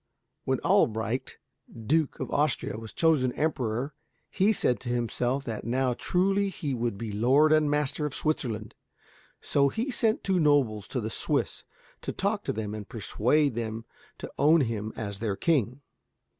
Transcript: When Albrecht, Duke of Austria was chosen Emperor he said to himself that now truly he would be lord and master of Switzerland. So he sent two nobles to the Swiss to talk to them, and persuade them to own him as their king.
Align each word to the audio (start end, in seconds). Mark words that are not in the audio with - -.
When 0.45 0.57
Albrecht, 0.61 1.37
Duke 1.85 2.19
of 2.19 2.31
Austria 2.31 2.77
was 2.79 2.91
chosen 2.91 3.31
Emperor 3.33 3.93
he 4.31 4.51
said 4.51 4.79
to 4.79 4.89
himself 4.89 5.43
that 5.43 5.63
now 5.63 5.93
truly 5.93 6.49
he 6.49 6.73
would 6.73 6.97
be 6.97 7.11
lord 7.11 7.51
and 7.53 7.69
master 7.69 8.07
of 8.07 8.15
Switzerland. 8.15 8.73
So 9.41 9.69
he 9.69 9.91
sent 9.91 10.23
two 10.23 10.39
nobles 10.39 10.87
to 10.87 11.01
the 11.01 11.11
Swiss 11.11 11.65
to 12.01 12.11
talk 12.11 12.43
to 12.45 12.51
them, 12.51 12.73
and 12.73 12.89
persuade 12.89 13.53
them 13.53 13.85
to 14.17 14.31
own 14.39 14.61
him 14.61 14.91
as 14.95 15.19
their 15.19 15.35
king. 15.35 15.81